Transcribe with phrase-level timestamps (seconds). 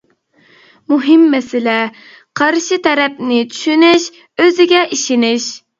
[0.93, 1.75] مۇھىم مەسىلە:
[2.41, 5.53] قارشى تەرەپنى چۈشىنىش، ئۆزىگە ئىشىنىش.